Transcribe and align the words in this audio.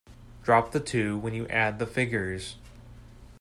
Drop 0.41 0.71
the 0.71 0.79
two 0.79 1.19
when 1.19 1.35
you 1.35 1.45
add 1.49 1.77
the 1.77 1.85
figures. 1.85 2.55